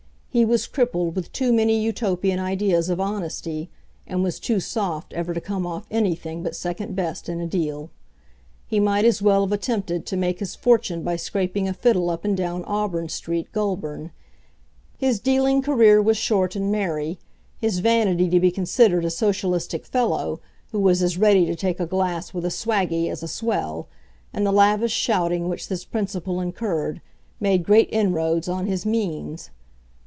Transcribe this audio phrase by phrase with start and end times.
[0.33, 3.69] He was crippled with too many Utopian ideas of honesty,
[4.07, 7.89] and was too soft ever to come off anything but second best in a deal.
[8.65, 12.23] He might as well have attempted to make his fortune by scraping a fiddle up
[12.23, 14.11] and down Auburn Street, Goulburn.
[14.97, 17.19] His dealing career was short and merry.
[17.59, 20.39] His vanity to be considered a socialistic fellow,
[20.71, 23.89] who was as ready to take a glass with a swaggie as a swell,
[24.31, 27.01] and the lavish shouting which this principle incurred,
[27.41, 29.49] made great inroads on his means.